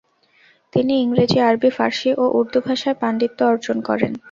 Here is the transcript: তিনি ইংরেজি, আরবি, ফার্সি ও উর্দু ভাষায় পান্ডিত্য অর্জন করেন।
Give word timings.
তিনি 0.73 0.93
ইংরেজি, 1.01 1.37
আরবি, 1.39 1.69
ফার্সি 1.69 2.09
ও 2.17 2.23
উর্দু 2.37 2.59
ভাষায় 2.67 2.97
পান্ডিত্য 3.01 3.39
অর্জন 3.43 3.77
করেন। 3.81 4.11